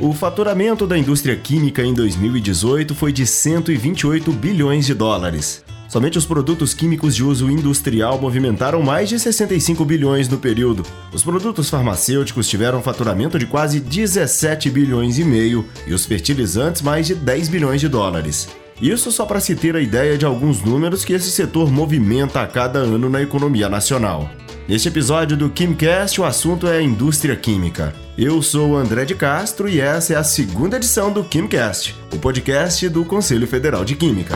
O 0.00 0.12
faturamento 0.12 0.86
da 0.86 0.96
indústria 0.96 1.34
química 1.34 1.82
em 1.82 1.92
2018 1.92 2.94
foi 2.94 3.12
de 3.12 3.26
128 3.26 4.30
bilhões 4.30 4.86
de 4.86 4.94
dólares. 4.94 5.64
Somente 5.88 6.16
os 6.16 6.24
produtos 6.24 6.72
químicos 6.72 7.16
de 7.16 7.24
uso 7.24 7.50
industrial 7.50 8.16
movimentaram 8.20 8.80
mais 8.80 9.08
de 9.08 9.18
65 9.18 9.84
bilhões 9.84 10.28
no 10.28 10.38
período. 10.38 10.84
Os 11.12 11.24
produtos 11.24 11.68
farmacêuticos 11.68 12.48
tiveram 12.48 12.78
um 12.78 12.82
faturamento 12.82 13.40
de 13.40 13.46
quase 13.46 13.80
17 13.80 14.70
bilhões 14.70 15.18
e 15.18 15.24
meio 15.24 15.66
e 15.84 15.92
os 15.92 16.06
fertilizantes 16.06 16.80
mais 16.80 17.08
de 17.08 17.16
10 17.16 17.48
bilhões 17.48 17.80
de 17.80 17.88
dólares. 17.88 18.48
Isso 18.80 19.10
só 19.10 19.26
para 19.26 19.40
se 19.40 19.56
ter 19.56 19.74
a 19.74 19.80
ideia 19.80 20.16
de 20.16 20.24
alguns 20.24 20.62
números 20.62 21.04
que 21.04 21.12
esse 21.12 21.32
setor 21.32 21.72
movimenta 21.72 22.40
a 22.40 22.46
cada 22.46 22.78
ano 22.78 23.10
na 23.10 23.20
economia 23.20 23.68
nacional. 23.68 24.30
Neste 24.68 24.88
episódio 24.88 25.34
do 25.34 25.48
KimCast, 25.48 26.20
o 26.20 26.26
assunto 26.26 26.66
é 26.66 26.76
a 26.76 26.82
indústria 26.82 27.34
química. 27.34 27.94
Eu 28.18 28.42
sou 28.42 28.72
o 28.72 28.76
André 28.76 29.06
de 29.06 29.14
Castro 29.14 29.66
e 29.66 29.80
essa 29.80 30.12
é 30.12 30.16
a 30.16 30.22
segunda 30.22 30.76
edição 30.76 31.10
do 31.10 31.24
KimCast, 31.24 31.96
o 32.12 32.18
podcast 32.18 32.86
do 32.90 33.02
Conselho 33.02 33.46
Federal 33.46 33.82
de 33.82 33.96
Química. 33.96 34.34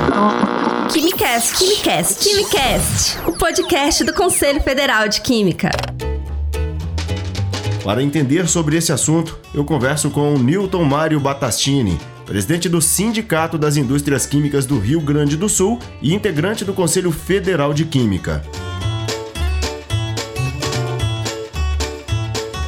KimCast, 0.91 1.59
KimCast, 1.59 2.27
KimCast, 2.27 3.19
o 3.27 3.33
podcast 3.33 4.05
do 4.05 4.15
Conselho 4.15 4.63
Federal 4.63 5.07
de 5.07 5.21
Química. 5.21 5.69
Para 7.85 8.03
entender 8.03 8.49
sobre 8.49 8.79
esse 8.79 8.91
assunto, 8.91 9.39
eu 9.53 9.67
converso 9.67 10.09
com 10.09 10.39
Newton 10.39 10.85
Mário 10.85 11.21
Batastini, 11.21 12.01
presidente 12.25 12.71
do 12.71 12.81
Sindicato 12.81 13.59
das 13.59 13.77
Indústrias 13.77 14.25
Químicas 14.25 14.65
do 14.65 14.79
Rio 14.79 15.03
Grande 15.03 15.37
do 15.37 15.51
Sul 15.51 15.79
e 16.01 16.15
integrante 16.15 16.65
do 16.65 16.73
Conselho 16.73 17.13
Federal 17.13 17.75
de 17.75 17.85
Química. 17.85 18.43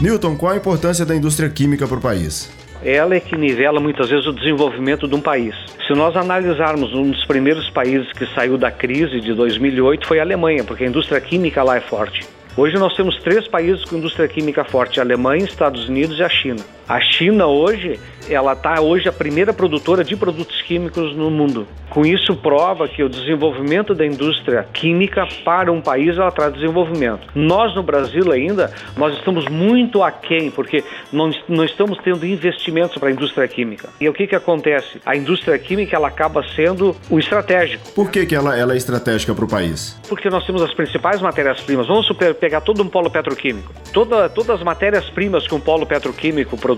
Newton, 0.04 0.36
qual 0.36 0.52
a 0.52 0.56
importância 0.58 1.06
da 1.06 1.16
indústria 1.16 1.48
química 1.48 1.88
para 1.88 1.96
o 1.96 2.00
país? 2.00 2.52
Ela 2.84 3.14
é 3.14 3.20
que 3.20 3.34
nivela 3.34 3.80
muitas 3.80 4.10
vezes 4.10 4.26
o 4.26 4.34
desenvolvimento 4.34 5.08
de 5.08 5.14
um 5.14 5.20
país. 5.22 5.54
Se 5.86 5.94
nós 5.94 6.14
analisarmos 6.14 6.92
um 6.92 7.10
dos 7.10 7.24
primeiros 7.24 7.70
países 7.70 8.12
que 8.12 8.26
saiu 8.34 8.58
da 8.58 8.70
crise 8.70 9.18
de 9.18 9.32
2008 9.32 10.06
foi 10.06 10.18
a 10.18 10.22
Alemanha, 10.22 10.62
porque 10.62 10.84
a 10.84 10.86
indústria 10.86 11.18
química 11.22 11.62
lá 11.62 11.78
é 11.78 11.80
forte. 11.80 12.20
Hoje 12.54 12.74
nós 12.74 12.94
temos 12.94 13.18
três 13.20 13.48
países 13.48 13.82
com 13.86 13.96
indústria 13.96 14.28
química 14.28 14.62
forte: 14.62 15.00
a 15.00 15.02
Alemanha, 15.02 15.42
Estados 15.42 15.88
Unidos 15.88 16.18
e 16.18 16.22
a 16.22 16.28
China. 16.28 16.60
A 16.86 17.00
China 17.00 17.46
hoje, 17.46 17.98
ela 18.28 18.52
está 18.52 18.80
hoje 18.80 19.08
a 19.08 19.12
primeira 19.12 19.52
produtora 19.52 20.04
de 20.04 20.16
produtos 20.16 20.60
químicos 20.62 21.14
no 21.16 21.30
mundo. 21.30 21.66
Com 21.90 22.04
isso 22.04 22.34
prova 22.34 22.88
que 22.88 23.02
o 23.02 23.08
desenvolvimento 23.08 23.94
da 23.94 24.04
indústria 24.04 24.66
química 24.72 25.26
para 25.44 25.70
um 25.70 25.80
país 25.80 26.16
ela 26.16 26.30
traz 26.32 26.52
desenvolvimento. 26.52 27.28
Nós 27.34 27.74
no 27.74 27.82
Brasil 27.82 28.32
ainda 28.32 28.72
nós 28.96 29.14
estamos 29.16 29.46
muito 29.48 30.02
aquém 30.02 30.50
porque 30.50 30.82
não, 31.12 31.30
não 31.48 31.64
estamos 31.64 31.98
tendo 31.98 32.26
investimentos 32.26 32.98
para 32.98 33.10
a 33.10 33.12
indústria 33.12 33.46
química. 33.46 33.88
E 34.00 34.08
o 34.08 34.12
que 34.12 34.26
que 34.26 34.34
acontece? 34.34 35.00
A 35.06 35.14
indústria 35.14 35.58
química 35.58 35.96
ela 35.96 36.08
acaba 36.08 36.42
sendo 36.56 36.96
o 37.08 37.18
estratégico. 37.18 37.92
Por 37.92 38.10
que, 38.10 38.26
que 38.26 38.34
ela, 38.34 38.58
ela 38.58 38.74
é 38.74 38.76
estratégica 38.76 39.34
para 39.34 39.44
o 39.44 39.48
país? 39.48 39.98
Porque 40.08 40.28
nós 40.28 40.44
temos 40.44 40.62
as 40.62 40.74
principais 40.74 41.20
matérias-primas. 41.20 41.86
Vamos 41.86 42.06
super, 42.06 42.34
pegar 42.34 42.60
todo 42.60 42.82
um 42.82 42.88
polo 42.88 43.10
petroquímico. 43.10 43.72
Toda, 43.92 44.28
todas 44.28 44.58
as 44.58 44.62
matérias-primas 44.62 45.46
que 45.46 45.54
um 45.54 45.60
polo 45.60 45.86
petroquímico 45.86 46.56
produz, 46.56 46.73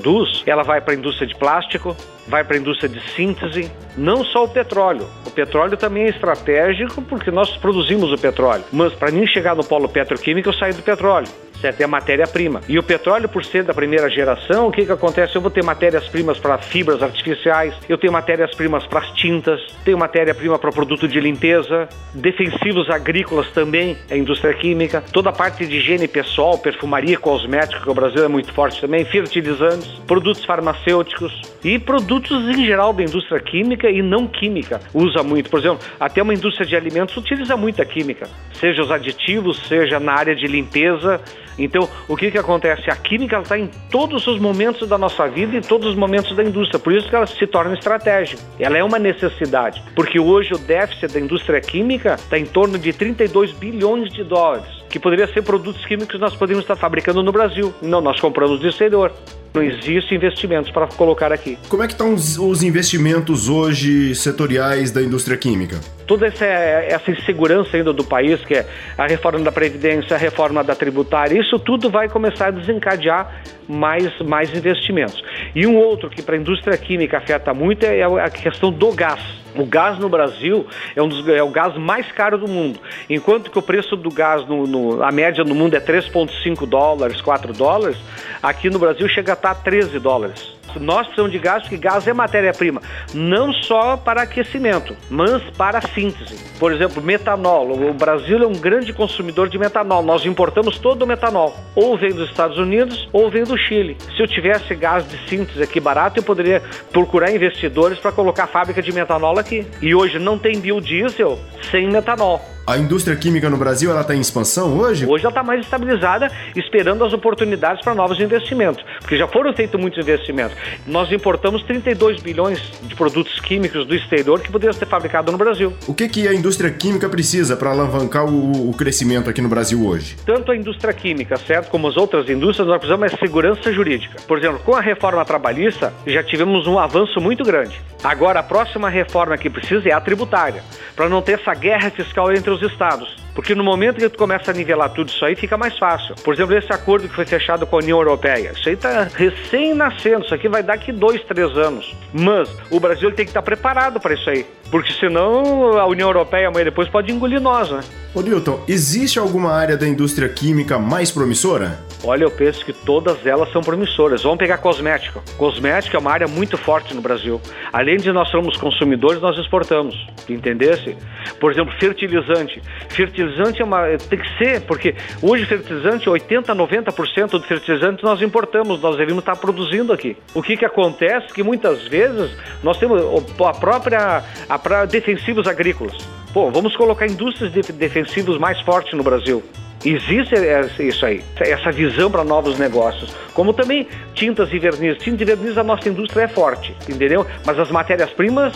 ela 0.47 0.63
vai 0.63 0.81
para 0.81 0.95
a 0.95 0.97
indústria 0.97 1.27
de 1.27 1.35
plástico, 1.35 1.97
vai 2.27 2.45
para 2.45 2.57
a 2.57 2.61
indústria 2.61 2.89
de 2.89 3.01
síntese, 3.13 3.71
não 3.97 4.25
só 4.25 4.45
o 4.45 4.49
petróleo. 4.49 5.07
O 5.27 5.31
petróleo 5.31 5.77
também 5.77 6.05
é 6.05 6.09
estratégico 6.09 7.03
porque 7.03 7.31
nós 7.31 7.57
produzimos 7.57 8.13
o 8.13 8.19
petróleo. 8.19 8.65
Mas 8.73 8.93
para 8.95 9.11
mim 9.11 9.27
chegar 9.27 9.55
no 9.55 9.65
polo 9.65 9.89
petroquímico, 9.89 10.49
eu 10.49 10.55
saio 10.55 10.75
do 10.75 10.83
petróleo 10.83 11.29
certo? 11.61 11.81
É 11.81 11.85
a 11.85 11.89
matéria-prima. 11.89 12.61
E 12.69 12.79
o 12.79 12.83
petróleo, 12.83 13.29
por 13.29 13.45
ser 13.45 13.65
da 13.65 13.75
primeira 13.75 14.09
geração, 14.09 14.69
o 14.69 14.73
que, 14.73 14.85
que 14.85 14.93
acontece? 14.93 15.37
Eu 15.37 15.41
vou 15.41 15.51
ter 15.51 15.63
matérias-primas 15.63 16.39
para 16.39 16.59
fibras 16.59 17.03
artificiais, 17.03 17.75
eu 17.89 17.99
tenho 17.99 18.13
matérias-primas 18.13 18.87
para 18.87 19.01
as 19.01 19.11
tintas, 19.13 19.61
tenho 19.85 19.99
matéria-prima 19.99 20.59
para 20.59 20.71
produto 20.71 21.09
de 21.09 21.21
limpeza, 21.21 21.89
defensivos 22.15 22.91
agrícolas 22.91 23.51
também, 23.51 23.97
a 24.11 24.17
indústria 24.17 24.55
química, 24.55 25.03
toda 25.13 25.31
a 25.31 25.33
parte 25.33 25.67
de 25.67 25.77
higiene 25.77 26.09
pessoal, 26.09 26.59
perfumaria, 26.59 27.19
cosmética, 27.19 27.83
que 27.83 27.91
o 27.91 27.95
Brasil 27.95 28.25
é 28.25 28.29
muito 28.29 28.53
forte 28.53 28.81
também, 28.81 29.05
fertilizantes, 29.05 29.89
produtos 30.07 30.45
farmacêuticos 30.45 31.41
e 31.65 31.79
produtos 31.79 32.49
em 32.49 32.65
geral 32.65 32.93
da 32.93 33.03
indústria 33.03 33.41
química 33.41 33.91
e 33.91 34.03
não 34.03 34.27
química. 34.27 34.81
Usa 34.95 35.23
muito, 35.23 35.51
por 35.51 35.61
exemplo, 35.61 35.79
até 35.99 36.23
uma 36.23 36.35
indústria 36.35 36.67
de 36.67 36.77
alimentos 36.77 37.17
utiliza 37.17 37.57
muita 37.57 37.85
química, 37.85 38.29
seja 38.53 38.83
os 38.83 38.91
aditivos, 38.91 39.67
seja 39.67 39.99
na 39.99 40.13
área 40.13 40.35
de 40.35 40.47
limpeza, 40.47 41.21
então, 41.59 41.89
o 42.09 42.17
que, 42.17 42.31
que 42.31 42.39
acontece? 42.39 42.91
A 42.91 42.97
química 42.97 43.39
está 43.39 43.59
em 43.59 43.71
todos 43.91 44.27
os 44.27 44.39
momentos 44.39 44.89
da 44.89 44.99
nossa 44.99 45.27
vida 45.27 45.57
e 45.57 45.61
todos 45.61 45.89
os 45.89 45.95
momentos 45.95 46.35
da 46.37 46.45
indústria. 46.45 46.79
Por 46.79 46.93
isso 46.93 47.09
que 47.09 47.17
ela 47.17 47.27
se 47.27 47.47
torna 47.47 47.75
estratégica. 47.75 48.43
Ela 48.59 48.79
é 48.79 48.85
uma 48.85 48.99
necessidade. 48.99 49.83
Porque 49.95 50.19
hoje 50.19 50.55
o 50.55 50.59
déficit 50.59 51.13
da 51.13 51.21
indústria 51.21 51.61
química 51.61 52.15
está 52.15 52.39
em 52.39 52.45
torno 52.45 52.79
de 52.79 52.93
32 52.93 53.53
bilhões 53.53 54.13
de 54.13 54.23
dólares, 54.23 54.67
que 54.91 54.99
poderia 54.99 55.27
ser 55.33 55.43
produtos 55.43 55.85
químicos 55.87 56.13
que 56.13 56.19
nós 56.19 56.35
poderíamos 56.35 56.65
estar 56.65 56.77
fabricando 56.77 57.23
no 57.23 57.33
Brasil. 57.33 57.73
Não, 57.81 58.01
nós 58.01 58.21
compramos 58.21 58.61
do 58.61 58.69
exterior. 58.69 59.13
Não 59.55 59.63
existe 59.63 60.15
investimentos 60.15 60.71
para 60.71 60.87
colocar 60.87 61.33
aqui. 61.33 61.59
Como 61.69 61.83
é 61.83 61.87
que 61.87 61.95
estão 61.95 62.13
os 62.13 62.63
investimentos 62.63 63.49
hoje 63.49 64.15
setoriais 64.15 64.91
da 64.91 65.03
indústria 65.03 65.37
química? 65.37 65.81
Toda 66.07 66.27
essa, 66.27 66.45
essa 66.45 67.11
insegurança 67.11 67.77
ainda 67.77 67.93
do 67.93 68.05
país, 68.05 68.45
que 68.45 68.55
é 68.55 68.67
a 68.97 69.07
reforma 69.07 69.41
da 69.41 69.53
Previdência, 69.53 70.15
a 70.15 70.19
reforma 70.19 70.63
da 70.63 70.75
tributária, 70.75 71.39
isso 71.39 71.59
tudo 71.59 71.91
vai 71.91 72.09
começar 72.09 72.49
a 72.49 72.51
desencadear 72.51 73.43
mais, 73.69 74.19
mais 74.21 74.55
investimentos. 74.55 75.23
E 75.55 75.67
um 75.67 75.77
outro 75.77 76.09
que 76.09 76.23
para 76.23 76.37
a 76.37 76.39
indústria 76.39 76.77
química 76.77 77.19
afeta 77.19 77.53
muito 77.53 77.85
é 77.85 78.03
a 78.03 78.31
questão 78.31 78.71
do 78.71 78.93
gás. 78.93 79.21
O 79.57 79.65
gás 79.65 79.99
no 79.99 80.09
Brasil 80.09 80.67
é, 80.95 81.03
um 81.03 81.09
dos, 81.09 81.27
é 81.29 81.43
o 81.43 81.49
gás 81.49 81.77
mais 81.77 82.11
caro 82.13 82.39
do 82.39 82.47
mundo. 82.47 82.79
Enquanto 83.09 83.51
que 83.51 83.59
o 83.59 83.63
preço 83.63 83.97
do 83.97 84.11
gás, 84.11 84.47
no, 84.47 84.67
no 84.67 85.03
a 85.03 85.11
média 85.11 85.43
no 85.43 85.55
mundo 85.55 85.75
é 85.75 85.81
3,5 85.81 86.67
dólares, 86.67 87.21
4 87.21 87.53
dólares, 87.53 87.97
aqui 88.43 88.69
no 88.69 88.79
Brasil 88.79 89.09
chega 89.09 89.33
a 89.33 89.35
estar 89.35 89.55
13 89.55 89.99
dólares 89.99 90.56
nós 90.81 91.07
precisamos 91.07 91.33
de 91.33 91.39
gás 91.39 91.63
porque 91.63 91.77
gás 91.77 92.07
é 92.07 92.13
matéria-prima, 92.13 92.81
não 93.15 93.53
só 93.53 93.97
para 93.97 94.23
aquecimento, 94.23 94.97
mas 95.11 95.43
para 95.57 95.81
síntese. 95.81 96.37
Por 96.59 96.73
exemplo, 96.73 97.03
metanol. 97.03 97.73
O 97.73 97.93
Brasil 97.93 98.43
é 98.43 98.47
um 98.47 98.53
grande 98.53 98.93
consumidor 98.93 99.49
de 99.49 99.59
metanol. 99.59 100.03
Nós 100.03 100.25
importamos 100.25 100.79
todo 100.79 101.03
o 101.03 101.07
metanol, 101.07 101.55
ou 101.75 101.97
vem 101.97 102.11
dos 102.11 102.31
Estados 102.31 102.59
Unidos 102.59 103.09
ou 103.13 103.31
vem 103.31 103.45
do 103.45 103.57
Chile. 103.57 103.97
Se 104.17 104.23
eu 104.23 104.27
tivesse 104.27 104.75
gás 104.75 105.07
de 105.09 105.29
síntese 105.29 105.63
aqui 105.63 105.81
barato, 105.81 106.19
eu 106.19 106.23
poderia 106.23 106.63
procurar 106.93 107.31
investidores 107.31 107.99
para 107.99 108.13
colocar 108.13 108.47
fábrica 108.47 108.83
de 108.83 108.93
metanol 108.93 109.39
aqui. 109.39 109.67
E 109.83 109.95
hoje 109.95 110.19
não 110.19 110.39
tem 110.39 110.59
biodiesel 110.59 111.39
sem 111.71 111.89
metanol. 111.91 112.56
A 112.67 112.77
indústria 112.77 113.15
química 113.15 113.49
no 113.49 113.57
Brasil 113.57 113.93
ela 113.93 114.01
está 114.01 114.13
em 114.13 114.21
expansão 114.21 114.77
hoje? 114.77 115.07
Hoje 115.07 115.25
ela 115.25 115.31
está 115.31 115.45
mais 115.45 115.61
estabilizada, 115.61 116.29
esperando 116.57 117.05
as 117.05 117.13
oportunidades 117.13 117.81
para 117.85 117.95
novos 117.95 118.19
investimentos, 118.19 118.85
porque 118.99 119.17
já 119.17 119.29
foram 119.29 119.55
feitos 119.55 119.81
muitos 119.81 120.01
investimentos. 120.01 120.59
Nós 120.85 121.13
importamos 121.13 121.63
32 121.63 122.21
bilhões 122.21 122.61
de 122.83 122.97
produtos 122.97 123.39
químicos 123.39 123.87
do 123.87 123.95
exterior 123.95 124.41
que 124.41 124.51
poderiam 124.51 124.73
ser 124.73 124.87
fabricados 124.87 125.31
no 125.31 125.39
Brasil. 125.39 125.73
O 125.87 125.95
que, 125.95 126.09
que 126.09 126.27
a 126.27 126.35
indústria 126.35 126.69
química 126.69 127.09
precisa 127.09 127.57
para 127.57 127.71
alavancar 127.71 128.25
o, 128.25 128.71
o, 128.71 128.75
crescimento 128.75 129.31
aqui 129.31 129.41
no 129.41 129.49
Brasil 129.49 129.87
hoje? 129.87 130.17
Tanto 130.27 130.51
a 130.51 130.57
indústria 130.57 130.93
química, 130.93 131.37
certo, 131.37 131.71
como 131.71 131.87
as 131.87 131.97
outras 131.97 132.29
indústrias, 132.29 132.67
nós 132.67 132.79
precisamos 132.79 133.13
é 133.13 133.17
segurança 133.17 133.73
jurídica. 133.73 134.17
Por 134.27 134.39
exemplo, 134.39 134.59
com 134.65 134.75
a 134.75 134.81
reforma 134.81 135.25
trabalhista, 135.25 135.95
já 136.05 136.25
tivemos 136.25 136.67
um 136.67 136.81
avanço 136.81 137.21
muito 137.21 137.45
grande. 137.45 137.81
Agora, 138.03 138.41
a 138.41 138.43
próxima 138.43 138.89
reforma 138.89 139.39
que 139.39 139.49
precisa 139.49 139.89
é 139.89 139.93
a 139.93 140.01
tributária, 140.01 140.63
para 140.97 141.09
não 141.09 141.23
ter 141.23 141.39
essa 141.41 141.55
guerra 141.55 141.91
fiscal 141.91 142.33
entre 142.33 142.51
os 142.51 142.56
estados. 142.63 143.26
Porque 143.37 143.55
no 143.55 143.63
momento 143.63 143.99
que 143.99 144.09
tu 144.09 144.17
começa 144.17 144.51
a 144.51 144.55
nivelar 144.55 144.89
tudo 144.89 145.11
isso 145.11 145.23
aí, 145.23 145.37
fica 145.37 145.59
mais 145.59 145.79
fácil. 145.79 146.15
Por 146.25 146.33
exemplo, 146.33 146.57
esse 146.57 146.73
acordo 146.73 147.07
que 147.07 147.15
foi 147.15 147.27
fechado 147.27 147.67
com 147.67 147.77
a 147.77 147.81
União 147.81 147.99
Europeia. 147.99 148.53
Isso 148.57 148.67
aí 148.67 148.75
está 148.75 149.09
recém-nascendo. 149.15 150.25
Isso 150.25 150.35
aqui 150.35 150.49
vai 150.49 150.63
dar 150.63 150.73
aqui 150.73 150.91
dois, 150.91 151.23
três 151.25 151.55
anos. 151.57 151.95
Mas 152.15 152.49
o 152.71 152.81
Brasil 152.81 153.13
tem 153.13 153.27
que 153.27 153.31
estar 153.31 153.43
preparado 153.43 154.01
para 154.01 154.15
isso 154.15 154.29
aí. 154.31 154.47
Porque 154.71 154.91
senão 154.95 155.79
a 155.79 155.87
União 155.87 156.09
Europeia 156.09 156.49
amanhã 156.49 156.65
depois 156.65 156.89
pode 156.89 157.13
engolir 157.13 157.41
nós, 157.41 157.71
né? 157.71 157.81
Ô 158.15 158.23
Newton, 158.23 158.65
existe 158.67 159.19
alguma 159.19 159.53
área 159.53 159.77
da 159.77 159.87
indústria 159.87 160.29
química 160.29 160.79
mais 160.79 161.11
promissora? 161.11 161.79
Olha, 162.03 162.25
eu 162.25 162.31
penso 162.31 162.65
que 162.65 162.73
todas 162.73 163.27
elas 163.27 163.53
são 163.53 163.61
promissoras. 163.61 164.23
Vamos 164.23 164.39
pegar 164.39 164.59
cosmética. 164.59 165.21
Cosmética 165.37 165.97
é 165.97 166.01
uma 166.01 166.11
área 166.11 166.27
muito 166.27 166.57
forte 166.57 166.95
no 166.95 167.03
Brasil. 167.03 167.41
Além 167.73 167.99
de 167.99 168.11
nós 168.13 168.31
somos 168.31 168.57
consumidores, 168.57 169.21
nós 169.21 169.37
exportamos. 169.39 169.95
Entendesse? 170.29 170.97
Por 171.39 171.53
exemplo, 171.53 171.75
fertilizante. 171.79 172.63
Fertilizante 172.89 173.26
é 173.61 173.65
uma, 173.65 173.87
tem 173.99 174.19
que 174.19 174.39
ser, 174.39 174.61
porque 174.63 174.95
hoje 175.23 175.45
fertilizante, 175.47 176.09
80, 176.09 176.55
90% 176.55 177.31
do 177.31 177.43
fertilizante 177.43 178.03
nós 178.03 178.21
importamos, 178.23 178.81
nós 178.81 178.93
deveríamos 178.93 179.23
estar 179.23 179.37
produzindo 179.37 179.93
aqui. 179.93 180.17
O 180.35 180.43
que, 180.43 180.57
que 180.57 180.65
acontece? 180.65 181.33
Que 181.33 181.43
muitas 181.43 181.87
vezes 181.89 182.31
nós 182.63 182.79
temos 182.79 183.01
a 183.41 183.53
própria 183.53 184.23
a 184.49 184.59
pra 184.59 184.85
defensivos 184.85 185.47
agrícolas. 185.47 185.97
Pô, 186.33 186.51
vamos 186.51 186.77
colocar 186.77 187.07
indústrias 187.07 187.53
de 187.53 187.73
defensivos 187.73 188.39
mais 188.39 188.61
fortes 188.61 188.93
no 188.93 189.03
Brasil. 189.03 189.43
Existe 189.87 190.35
isso 190.81 191.07
aí, 191.07 191.23
essa 191.39 191.71
visão 191.71 192.11
para 192.11 192.25
novos 192.25 192.59
negócios. 192.59 193.15
Como 193.33 193.53
também 193.53 193.87
tintas 194.17 194.53
e 194.53 194.59
vernizes. 194.59 194.99
Tinta 195.01 195.23
e 195.23 195.27
verniz, 195.27 195.57
a 195.57 195.63
nossa 195.63 195.89
indústria 195.89 196.23
é 196.23 196.29
forte, 196.29 196.75
entendeu? 196.89 197.25
Mas 197.45 197.59
as 197.59 197.71
matérias-primas, 197.71 198.55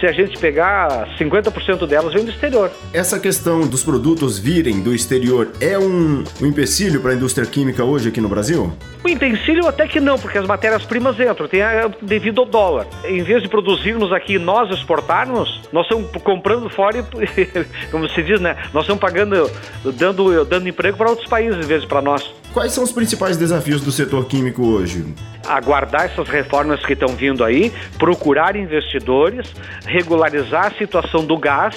se 0.00 0.06
a 0.06 0.12
gente 0.12 0.36
pegar, 0.38 1.14
50% 1.16 1.86
delas 1.86 2.12
vem 2.12 2.24
do 2.24 2.30
exterior. 2.30 2.70
Essa 2.92 3.20
questão 3.20 3.60
dos 3.60 3.84
produtos 3.84 4.38
virem 4.38 4.80
do 4.80 4.92
exterior 4.92 5.52
é 5.60 5.78
um, 5.78 6.24
um 6.40 6.46
empecilho 6.46 7.00
para 7.00 7.12
a 7.12 7.14
indústria 7.14 7.46
química 7.46 7.84
hoje 7.84 8.08
aqui 8.08 8.20
no 8.20 8.28
Brasil? 8.28 8.72
O 9.04 9.08
empecilho 9.08 9.66
até 9.66 9.86
que 9.86 10.00
não, 10.00 10.18
porque 10.18 10.38
as 10.38 10.46
matérias-primas 10.46 11.20
entram, 11.20 11.46
tem 11.46 11.62
a, 11.62 11.88
devido 12.02 12.40
ao 12.40 12.46
dólar. 12.46 12.86
Em 13.04 13.22
vez 13.22 13.42
de 13.42 13.48
produzirmos 13.48 14.12
aqui 14.12 14.38
nós 14.38 14.70
exportarmos, 14.70 15.60
nós 15.72 15.84
estamos 15.84 16.10
comprando 16.22 16.68
fora 16.70 16.98
e, 16.98 17.46
como 17.92 18.08
se 18.08 18.22
diz, 18.22 18.40
né? 18.40 18.56
Nós 18.72 18.84
estamos 18.84 19.00
pagando, 19.00 19.50
dando, 19.94 20.44
dando 20.48 20.68
emprego 20.68 20.96
para 20.96 21.10
outros 21.10 21.28
países 21.28 21.64
em 21.64 21.68
vez 21.68 21.82
de 21.82 21.86
para 21.86 22.02
nós. 22.02 22.32
Quais 22.52 22.72
são 22.72 22.82
os 22.82 22.90
principais 22.90 23.36
desafios 23.36 23.82
do 23.82 23.92
setor 23.92 24.26
químico 24.26 24.64
hoje? 24.64 25.04
Aguardar 25.46 26.06
essas 26.06 26.28
reformas 26.28 26.84
que 26.84 26.94
estão 26.94 27.08
vindo 27.08 27.44
aí, 27.44 27.72
procurar 27.98 28.56
investidores, 28.56 29.52
regularizar 29.84 30.66
a 30.66 30.70
situação 30.72 31.24
do 31.24 31.36
gás 31.36 31.76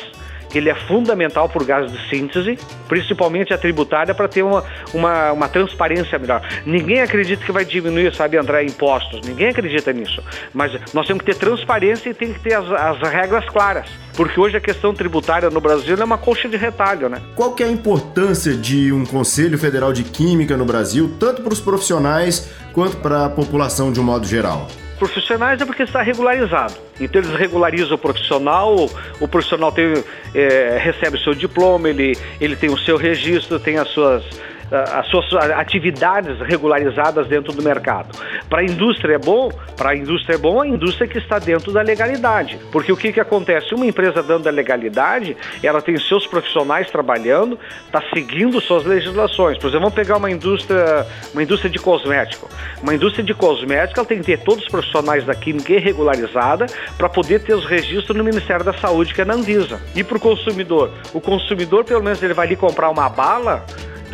ele 0.57 0.69
é 0.69 0.75
fundamental 0.75 1.48
para 1.50 1.62
o 1.62 1.65
gás 1.65 1.92
de 1.92 2.09
síntese, 2.09 2.57
principalmente 2.88 3.53
a 3.53 3.57
tributária, 3.57 4.13
para 4.13 4.27
ter 4.27 4.44
uma, 4.44 4.63
uma, 4.94 5.31
uma, 5.31 5.48
transparência 5.50 6.18
melhor. 6.19 6.42
Ninguém 6.65 7.01
acredita 7.01 7.44
que 7.44 7.51
vai 7.51 7.65
diminuir, 7.65 8.13
sabe, 8.13 8.38
André, 8.38 8.63
impostos. 8.63 9.21
Ninguém 9.27 9.50
acredita 9.50 9.92
nisso. 9.94 10.24
Mas 10.53 10.71
nós 10.94 11.07
temos 11.07 11.24
que 11.24 11.31
ter 11.31 11.38
transparência 11.38 12.09
e 12.09 12.13
tem 12.13 12.33
que 12.33 12.39
ter 12.39 12.53
as, 12.53 12.69
as 12.71 13.09
regras 13.09 13.45
claras. 13.45 13.88
Porque 14.15 14.39
hoje 14.39 14.57
a 14.57 14.62
questão 14.62 14.94
tributária 14.94 15.50
no 15.50 15.62
Brasil 15.62 15.95
é 15.98 16.03
uma 16.03 16.18
colcha 16.18 16.48
de 16.50 16.57
retalho, 16.57 17.07
né? 17.07 17.21
Qual 17.36 17.54
que 17.54 17.63
é 17.63 17.65
a 17.68 17.71
importância 17.71 18.54
de 18.54 18.92
um 18.92 19.06
Conselho 19.06 19.57
Federal 19.57 19.94
de 19.94 20.04
Química 20.04 20.57
no 20.57 20.65
Brasil, 20.65 21.15
tanto 21.19 21.42
para 21.42 21.54
os 21.54 21.59
profissionais 21.59 22.50
quanto 22.74 22.97
para 22.97 23.25
a 23.25 23.30
população 23.30 23.92
de 23.92 24.00
um 24.00 24.04
modo 24.04 24.27
geral? 24.27 24.68
Profissionais 25.01 25.59
é 25.59 25.65
porque 25.65 25.81
está 25.81 26.03
regularizado. 26.03 26.75
Então 27.00 27.19
eles 27.19 27.33
regularizam 27.33 27.95
o 27.95 27.98
profissional, 27.98 28.88
o 29.19 29.27
profissional 29.27 29.71
tem, 29.71 29.92
é, 30.36 30.77
recebe 30.80 31.18
o 31.18 31.19
seu 31.19 31.33
diploma, 31.33 31.89
ele, 31.89 32.15
ele 32.39 32.56
tem 32.56 32.69
o 32.69 32.77
seu 32.77 32.98
registro, 32.98 33.59
tem 33.59 33.80
as 33.80 33.88
suas 33.89 34.24
as 34.71 35.07
suas 35.07 35.33
atividades 35.33 36.39
regularizadas 36.39 37.27
dentro 37.27 37.51
do 37.51 37.62
mercado. 37.62 38.18
Para 38.50 38.62
a 38.62 38.63
indústria 38.63 39.15
é 39.15 39.18
bom, 39.18 39.50
para 39.75 39.91
a 39.91 39.95
indústria 39.95 40.35
é 40.35 40.38
bom 40.38 40.62
a 40.62 40.68
indústria 40.68 41.07
que 41.07 41.18
está 41.18 41.39
dentro 41.39 41.71
da 41.71 41.81
legalidade, 41.81 42.57
porque 42.71 42.91
o 42.91 42.97
que, 42.97 43.12
que 43.12 43.19
acontece? 43.19 43.73
Uma 43.73 43.85
empresa 43.85 44.23
dando 44.23 44.47
a 44.47 44.51
legalidade, 44.51 45.35
ela 45.62 45.81
tem 45.81 45.97
seus 45.97 46.25
profissionais 46.25 46.89
trabalhando, 46.89 47.59
está 47.85 48.01
seguindo 48.13 48.62
suas 48.62 48.85
legislações. 48.85 49.57
Por 49.57 49.68
exemplo, 49.68 49.81
vamos 49.81 49.95
pegar 49.95 50.18
uma 50.18 50.31
indústria, 50.31 51.06
uma 51.33 51.44
indústria 51.44 51.69
de 51.69 51.79
cosmético. 51.79 52.50
Uma 52.81 52.95
indústria 52.95 53.23
de 53.23 53.33
cosmético 53.33 54.00
ela 54.00 54.07
tem 54.07 54.19
que 54.19 54.25
ter 54.25 54.39
todos 54.39 54.63
os 54.63 54.69
profissionais 54.69 55.25
da 55.25 55.35
química 55.35 55.77
regularizada 55.79 56.65
para 56.97 57.09
poder 57.09 57.44
ter 57.44 57.53
os 57.53 57.65
registros 57.65 58.15
no 58.18 58.23
Ministério 58.23 58.63
da 58.63 58.73
Saúde, 58.73 59.13
que 59.13 59.21
é 59.21 59.25
na 59.25 59.33
Anvisa. 59.33 59.81
E 59.95 60.03
para 60.03 60.18
o 60.18 60.19
consumidor? 60.19 60.91
O 61.13 61.19
consumidor, 61.19 61.83
pelo 61.83 62.03
menos, 62.03 62.21
ele 62.23 62.33
vai 62.33 62.45
ali 62.45 62.56
comprar 62.56 62.89
uma 62.89 63.09
bala, 63.09 63.65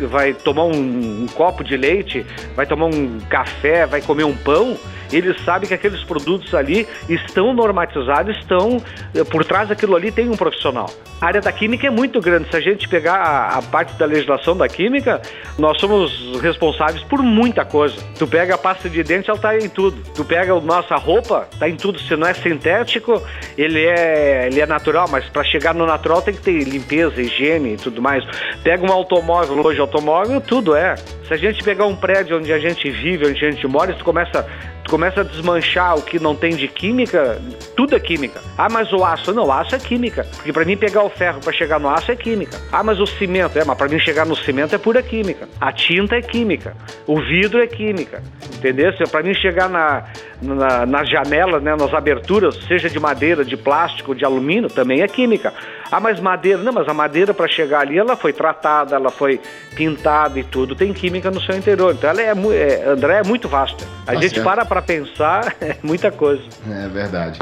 vai 0.06 0.32
tomar 0.34 0.64
um, 0.64 1.22
um, 1.22 1.26
copo 1.34 1.64
de 1.64 1.76
leite, 1.76 2.24
vai 2.54 2.66
tomar 2.66 2.86
um 2.86 3.18
café, 3.28 3.86
vai 3.86 4.00
comer 4.00 4.24
um 4.24 4.36
pão, 4.36 4.76
ele 5.12 5.34
sabe 5.44 5.66
que 5.66 5.74
aqueles 5.74 6.02
produtos 6.04 6.54
ali 6.54 6.86
estão 7.08 7.52
normatizados, 7.52 8.36
estão 8.36 8.82
eh, 9.14 9.24
por 9.24 9.44
trás 9.44 9.68
daquilo 9.68 9.96
ali 9.96 10.10
tem 10.10 10.28
um 10.28 10.36
profissional. 10.36 10.90
A 11.20 11.26
área 11.26 11.40
da 11.40 11.50
química 11.50 11.86
é 11.86 11.90
muito 11.90 12.20
grande. 12.20 12.48
Se 12.48 12.56
a 12.56 12.60
gente 12.60 12.88
pegar 12.88 13.16
a, 13.16 13.58
a 13.58 13.62
parte 13.62 13.94
da 13.98 14.06
legislação 14.06 14.56
da 14.56 14.68
química, 14.68 15.20
nós 15.58 15.80
somos 15.80 16.40
responsáveis 16.40 17.02
por 17.04 17.22
muita 17.22 17.64
coisa. 17.64 17.96
Tu 18.16 18.26
pega 18.26 18.54
a 18.54 18.58
pasta 18.58 18.88
de 18.88 19.02
dente, 19.02 19.28
ela 19.28 19.36
está 19.36 19.56
em 19.56 19.68
tudo. 19.68 20.00
Tu 20.14 20.24
pega 20.24 20.52
a 20.52 20.60
nossa 20.60 20.94
roupa, 20.94 21.48
está 21.52 21.68
em 21.68 21.76
tudo. 21.76 21.98
Se 21.98 22.14
não 22.14 22.28
é 22.28 22.34
sintético, 22.34 23.20
ele 23.56 23.84
é, 23.84 24.46
ele 24.46 24.60
é 24.60 24.66
natural, 24.66 25.08
mas 25.10 25.24
para 25.28 25.42
chegar 25.42 25.74
no 25.74 25.86
natural 25.86 26.22
tem 26.22 26.34
que 26.34 26.40
ter 26.40 26.62
limpeza, 26.62 27.20
higiene 27.20 27.74
e 27.74 27.76
tudo 27.76 28.00
mais. 28.00 28.24
Pega 28.62 28.86
um 28.86 28.92
automóvel, 28.92 29.64
hoje 29.66 29.80
automóvel, 29.80 30.40
tudo 30.40 30.76
é. 30.76 30.94
Se 31.26 31.34
a 31.34 31.36
gente 31.36 31.62
pegar 31.64 31.86
um 31.86 31.96
prédio 31.96 32.38
onde 32.38 32.52
a 32.52 32.58
gente 32.58 32.88
vive, 32.90 33.26
onde 33.26 33.44
a 33.44 33.50
gente 33.50 33.66
mora, 33.66 33.92
tu 33.92 34.04
começa 34.04 34.46
começa 34.88 35.20
a 35.20 35.24
desmanchar 35.24 35.96
o 35.96 36.02
que 36.02 36.18
não 36.18 36.34
tem 36.34 36.56
de 36.56 36.66
química, 36.66 37.40
tudo 37.76 37.94
é 37.94 38.00
química. 38.00 38.40
Ah, 38.56 38.68
mas 38.70 38.92
o 38.92 39.04
aço, 39.04 39.32
não, 39.32 39.46
o 39.46 39.52
aço 39.52 39.74
é 39.74 39.78
química. 39.78 40.26
Porque 40.36 40.52
para 40.52 40.64
mim 40.64 40.76
pegar 40.76 41.02
o 41.04 41.10
ferro 41.10 41.40
para 41.40 41.52
chegar 41.52 41.78
no 41.78 41.88
aço 41.88 42.10
é 42.10 42.16
química. 42.16 42.58
Ah, 42.72 42.82
mas 42.82 42.98
o 42.98 43.06
cimento, 43.06 43.58
é, 43.58 43.64
mas 43.64 43.76
para 43.76 43.88
mim 43.88 43.98
chegar 44.00 44.26
no 44.26 44.34
cimento 44.34 44.74
é 44.74 44.78
pura 44.78 45.02
química. 45.02 45.48
A 45.60 45.70
tinta 45.72 46.16
é 46.16 46.22
química. 46.22 46.74
O 47.06 47.20
vidro 47.20 47.62
é 47.62 47.66
química. 47.66 48.22
Entendeu? 48.56 48.92
Para 49.10 49.22
mim 49.22 49.34
chegar 49.34 49.68
na, 49.68 50.04
na, 50.42 50.86
nas 50.86 51.08
janelas, 51.08 51.62
né, 51.62 51.76
nas 51.76 51.94
aberturas, 51.94 52.56
seja 52.66 52.88
de 52.88 52.98
madeira, 52.98 53.44
de 53.44 53.56
plástico, 53.56 54.14
de 54.14 54.24
alumínio, 54.24 54.68
também 54.68 55.02
é 55.02 55.06
química. 55.06 55.52
Ah, 55.90 56.00
mas 56.00 56.20
madeira, 56.20 56.62
não, 56.62 56.72
mas 56.72 56.88
a 56.88 56.94
madeira 56.94 57.32
para 57.32 57.48
chegar 57.48 57.80
ali, 57.80 57.98
ela 57.98 58.16
foi 58.16 58.32
tratada, 58.32 58.94
ela 58.94 59.10
foi 59.10 59.40
pintada 59.74 60.38
e 60.38 60.44
tudo, 60.44 60.74
tem 60.74 60.92
química 60.92 61.30
no 61.30 61.40
seu 61.40 61.56
interior. 61.56 61.94
Então 61.94 62.10
ela 62.10 62.20
é, 62.20 62.26
é 62.26 62.88
André, 62.88 63.20
é 63.20 63.22
muito 63.22 63.48
vasta. 63.48 63.84
A 64.06 64.12
tá 64.12 64.20
gente 64.20 64.34
certo. 64.34 64.44
para 64.44 64.64
para 64.64 64.82
pensar, 64.82 65.56
é 65.60 65.76
muita 65.82 66.10
coisa. 66.10 66.42
É 66.70 66.88
verdade. 66.88 67.38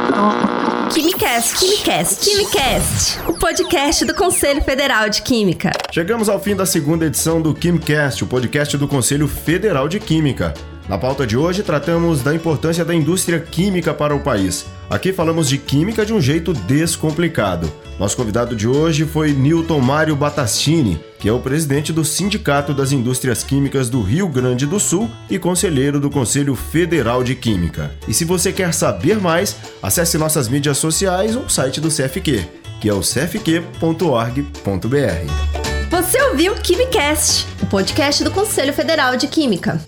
Quimicast, 0.93 1.57
Quimicast, 1.57 2.21
Quimicast, 2.25 3.21
o 3.27 3.35
podcast 3.35 4.05
do 4.05 4.15
Conselho 4.15 4.63
Federal 4.63 5.09
de 5.09 5.23
Química. 5.23 5.73
Chegamos 5.91 6.29
ao 6.29 6.39
fim 6.39 6.55
da 6.55 6.65
segunda 6.65 7.05
edição 7.07 7.43
do 7.43 7.53
Quimcast, 7.53 8.23
o 8.23 8.27
podcast 8.27 8.77
do 8.77 8.87
Conselho 8.87 9.27
Federal 9.27 9.89
de 9.89 9.99
Química. 9.99 10.55
Na 10.89 10.97
pauta 10.97 11.27
de 11.27 11.37
hoje, 11.37 11.65
tratamos 11.65 12.23
da 12.23 12.33
importância 12.33 12.85
da 12.85 12.95
indústria 12.95 13.41
química 13.41 13.93
para 13.93 14.15
o 14.15 14.21
país. 14.21 14.67
Aqui 14.89 15.13
falamos 15.13 15.49
de 15.49 15.59
química 15.59 16.07
de 16.07 16.13
um 16.13 16.21
jeito 16.21 16.53
descomplicado. 16.53 17.71
Nosso 17.99 18.17
convidado 18.17 18.55
de 18.55 18.69
hoje 18.69 19.05
foi 19.05 19.33
Newton 19.33 19.81
Mário 19.81 20.15
Batastini, 20.15 21.01
que 21.19 21.29
é 21.29 21.33
o 21.33 21.41
presidente 21.41 21.93
do 21.93 22.05
Sindicato 22.05 22.73
das 22.73 22.93
Indústrias 22.93 23.43
Químicas 23.43 23.89
do 23.89 24.01
Rio 24.01 24.29
Grande 24.29 24.65
do 24.65 24.79
Sul 24.79 25.11
e 25.29 25.41
conselheiro 25.41 25.99
do 25.99 26.09
Conselho 26.09 26.55
Federal 26.55 27.25
de 27.25 27.35
Química. 27.35 27.91
E 28.07 28.15
se 28.15 28.25
você 28.25 28.53
quer 28.53 28.73
saber 28.73 29.19
mais, 29.19 29.57
acesse 29.83 30.17
nossas 30.17 30.49
mídias 30.49 30.79
sociais 30.79 31.35
ou 31.35 31.43
o 31.43 31.51
site 31.51 31.81
do 31.81 31.89
CFQ, 31.89 32.47
que 32.81 32.89
é 32.89 32.95
o 32.95 33.03
cfq.org.br. 33.03 33.67
Você 35.91 36.23
ouviu 36.23 36.53
o 36.53 36.61
KimiCast, 36.61 37.47
o 37.61 37.67
podcast 37.67 38.23
do 38.23 38.31
Conselho 38.31 38.73
Federal 38.73 39.17
de 39.17 39.27
Química. 39.27 39.81